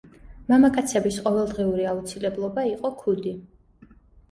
მამაკაცების 0.51 1.19
ყოველდღიური 1.25 1.87
აუცილებლობა 1.93 2.65
იყო 2.73 2.95
ქუდი. 3.05 3.37